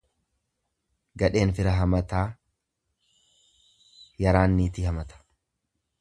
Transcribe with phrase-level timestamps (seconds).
[1.23, 2.23] Gadheen fira hamataa
[4.27, 5.25] yaraan niitii hamata.